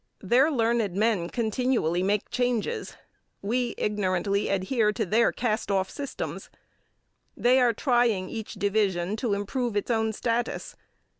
Their 0.23 0.49
learned 0.49 0.95
men 0.95 1.29
continually 1.29 2.01
make 2.01 2.31
changes. 2.31 2.95
We 3.43 3.75
ignorantly 3.77 4.49
adhere 4.49 4.91
to 4.91 5.05
their 5.05 5.31
cast 5.31 5.69
off 5.69 5.91
systems. 5.91 6.49
They 7.37 7.61
are 7.61 7.71
trying 7.71 8.27
each 8.27 8.55
division 8.55 9.15
to 9.17 9.35
improve 9.35 9.75
its 9.75 9.91
own 9.91 10.11
status. 10.11 10.75